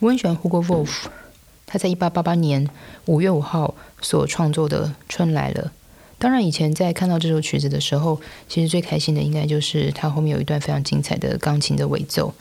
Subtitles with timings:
[0.00, 1.06] 我很喜欢 Hugo Wolf，
[1.64, 2.68] 他在一八八八年
[3.06, 5.64] 五月五号所创作的《春来了》。
[6.18, 12.34] 当然，以前在看到这首曲子的时候，其实最开心的应该就是它后面有一段非常精彩的钢琴的尾奏。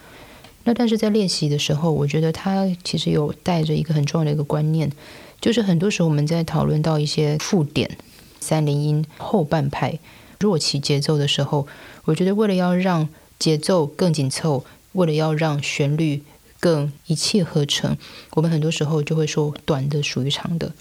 [0.66, 4.92] 那但是在练习的时候，我觉得它其实有带着一个很重要的一个观念，
[5.40, 7.98] 就是很多时候我们在讨论到一些附点、
[8.40, 9.98] 三连音后半拍
[10.40, 11.68] 弱起节奏的时候，
[12.04, 13.08] 我觉得为了要让
[13.40, 16.24] 节奏更紧凑，为了要让旋律
[16.66, 17.96] 更一气呵成，
[18.32, 20.72] 我们很多时候就会说短的属于长的。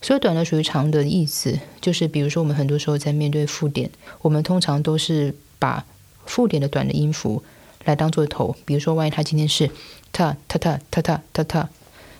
[0.00, 5.84] 所以短的属于长的意思，就是比如说我们很多时候在面对附点，我们通常都是把
[6.26, 7.42] 附点的短的音符。
[7.84, 9.68] 来当做头，比如说，万一他今天是
[10.12, 11.68] 踏踏踏踏踏踏踏，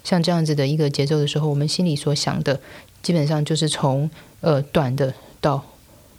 [0.03, 2.61] 像这样子的一个节奏的时候，我们心里所想的，
[3.01, 5.65] 基本上就是从呃短的到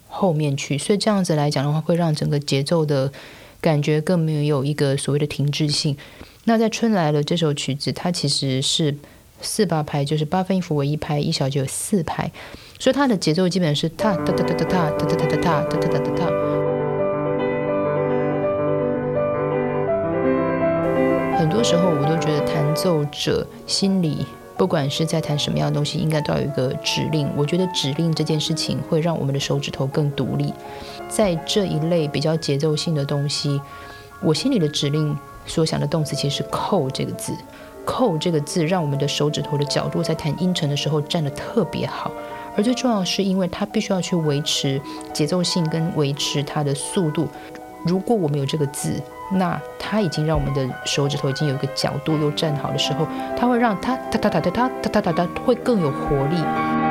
[0.08, 3.12] 后面去，所以这样子来讲的话，会让整个节奏的
[3.59, 5.98] 感觉更没有一个所谓的停滞性。
[6.46, 8.94] 那在《春来了》这首曲子，它其实是
[9.42, 12.30] 四八拍，就是八分音符为一拍，一小节有四拍，
[12.78, 16.26] 所以它的节奏基本是踏踏踏踏踏踏踏踏踏踏踏踏踏踏踏。
[21.38, 24.26] 很多时候，我都觉得弹奏者心里，
[24.58, 27.30] 不管是在弹什么样的东西，应该都要有一个指令。
[27.38, 30.54] 我觉得指令这件事情会让我们的手指头更独立。
[31.08, 33.62] 在这一类比较节奏性的东西，
[34.22, 37.34] 我心里的指令所想的动词其实是“扣”这个字。
[37.86, 42.10] 扣这个字，让我们的手指头的角度在弹音程的时候站得特别好。
[42.56, 44.80] 而最重要的是，因为它必须要去维持
[45.12, 47.28] 节奏性跟维持它的速度。
[47.86, 49.02] 如果我们有这个字，
[49.34, 53.06] 那它已经让我们的手指头已经有一个角度又站好的时候，
[53.38, 56.83] 它会让它哒哒哒哒哒哒哒哒哒会更有活力。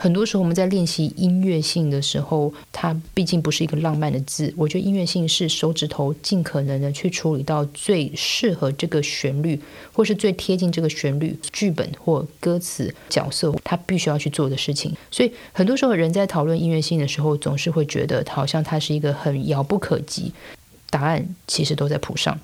[0.00, 4.50] 很多时候我们在练习音乐性的时候，它毕竟不是一个浪漫的字。
[4.56, 9.60] 我觉得音乐性是手指头尽可能的去处理到最适合这个旋律，
[9.92, 14.96] 或是最贴近这个旋律剧本或歌词角色，他必须要去做的事情。
[15.10, 20.32] 所以很多时候人在讨论音乐性的时候，总是会觉得好像它是一个很遥不可及。
[20.88, 22.40] 答案其实都在谱上。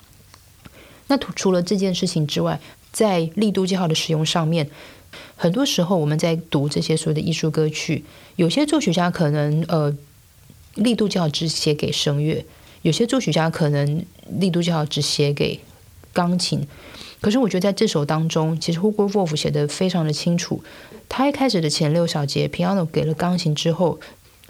[1.06, 2.60] 那除了这件事情之外，
[2.92, 4.68] 在力度记号的使用上面。
[5.36, 8.04] 很多时候，我们在读这些所谓的艺术歌曲，
[8.36, 9.94] 有些作曲家可能呃
[10.74, 12.44] 力度就要只写给声乐，
[12.82, 15.60] 有些作曲家可能力度就要只写给
[16.12, 16.66] 钢琴。
[17.20, 20.62] 可是我觉得在这首当中，其实 Hugo Wolf 写的非常的清楚。
[21.08, 23.98] 他一开始的前六小节 piano 给了钢琴之后，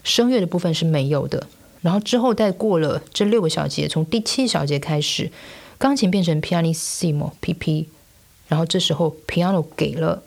[0.03, 1.47] 声乐的部分是没有的。
[1.81, 5.31] 然后之后再过了这六个小节，从第七小节开始，
[5.77, 7.85] 钢琴变成 pianissimo pp，
[8.47, 10.23] 然后这时候 piano 给了。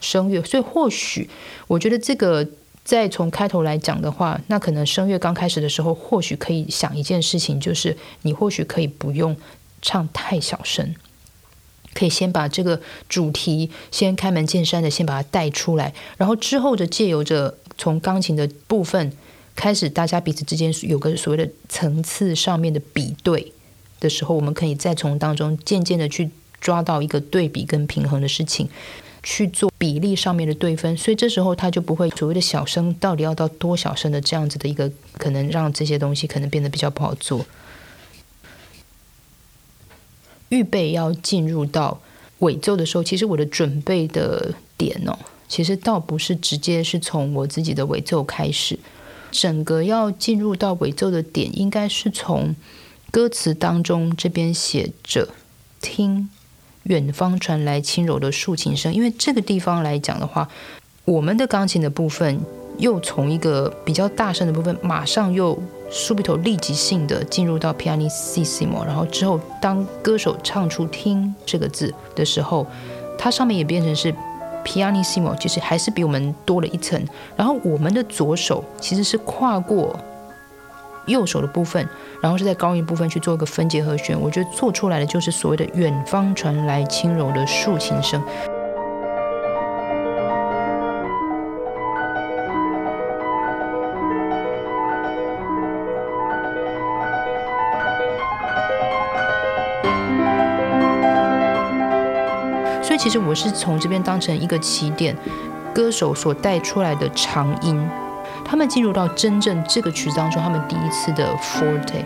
[0.00, 1.28] 声乐，所以或许
[1.66, 2.46] 我觉得这个
[2.84, 9.36] 再从开头来讲的话，那可能声乐刚开始的时候，或许可以想一件事情，就是你或许可以不用
[9.82, 10.94] 唱太小声，
[11.94, 19.12] 可以先把这个主题先开门见山的先把它带出来，然后之后的借由着从钢琴的部分
[19.54, 23.52] 开始，大家彼此之间有个所谓的层次上面的比对
[24.00, 28.68] 的时候，我们可以再从当中渐渐的去抓到一个对比跟平衡的事情。
[29.22, 37.44] 去做比例上面的对分，所以这时候他就不会所谓的小声到底要到多小声的这样子的一个可能，让这些东西可能变得比较不好做。
[40.48, 42.00] 预备要进入到
[42.38, 45.16] 尾奏的时候，其实我的准备的点哦，
[45.48, 48.78] 其实倒不是直接是从我自己的尾奏开始，
[49.30, 52.56] 整个要进入到尾奏的点，应该是从
[53.12, 55.28] 歌词当中这边写着
[55.80, 56.30] 听。
[56.84, 60.48] 远方传来轻柔的竖琴声，因为这个地方来讲的话，
[61.04, 62.40] 我们的钢琴的部分
[62.78, 65.58] 又从一个比较大声的部分，马上又
[65.90, 72.66] subito 立即性的进入到 pianissimo，然后之后当歌手唱出“听”这个字的时候，
[73.18, 74.14] 它上面也变成是
[74.64, 77.02] pianissimo，其实还是比我们多了一层。
[77.36, 79.98] 然后我们的左手其实是跨过。
[81.06, 81.88] 右手的部分
[82.20, 88.22] 然后是在高音部分去做一个分解和弦我觉得做出来的就是所谓的远方传来轻柔的竖琴声。
[102.90, 105.16] 所以其实我是从这边当成一个起点
[105.72, 107.88] 歌手所带出来的长音。
[108.50, 112.04] 他们进入到真正这个曲子当中，他们第一次的 forte，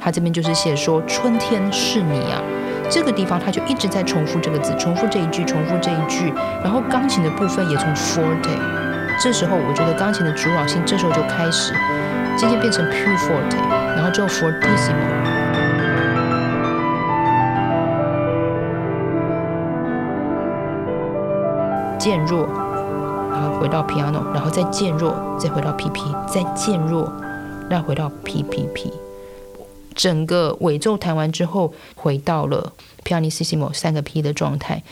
[0.00, 2.40] 他这边就是写说春天是你啊，
[2.88, 6.32] 这个地方他就一直在重复这个字，重复这一句，重复这一句，
[6.64, 8.58] 然后钢琴的部分也从 forte，
[9.20, 11.74] 这时候我觉得钢琴的主导性这时候就开始
[12.38, 13.58] 渐渐变成 pure forte，
[13.94, 14.96] 然后之后 fortissimo。
[21.98, 22.48] 渐弱，
[23.50, 26.00] 回到 piano，然后再渐弱，再回到 P P，
[26.32, 27.12] 再渐弱，
[27.70, 28.92] 再回到 P P P。
[29.94, 32.72] 整个尾奏弹完之后，回到了
[33.04, 34.82] pianissimo 三个 P 的状态。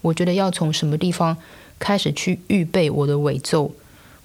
[0.00, 1.36] 我觉得要从什么地方
[1.78, 3.72] 开始去预备我的尾奏？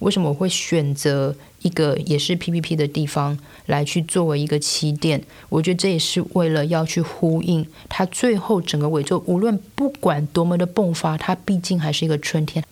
[0.00, 5.22] 为什么我会选择一个也是 P P P 的地方来去作为一个起点？
[5.48, 12.64] 我觉得这也是为了要去呼应它最后整个尾奏，无论不管多么的迸发，它毕竟还是一个春天。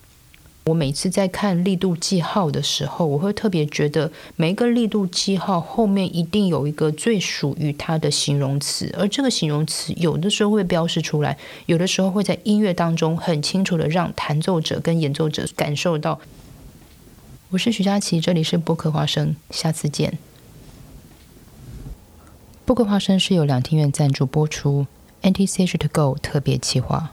[0.65, 11.37] 我每次在看力度记号的时候，我会特别觉得每一个力度记号后面一定有一个最属于它的形容词，而这个形容词有的时候会标示出来，
[11.67, 16.21] 有的时候会在音乐当中很清楚的让弹奏者跟演奏者感受到。
[17.51, 20.17] 我是徐佳琪，这里是播客花生，下次见。
[22.65, 24.87] 播客花生是由两厅院赞助播出
[25.23, 27.11] ，NTCH To Go 特别企划。